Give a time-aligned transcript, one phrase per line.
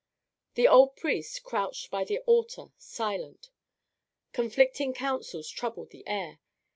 [0.55, 3.51] The old priest crouched by the altar, silent.
[4.33, 6.39] Conflicting counsels troubled the air.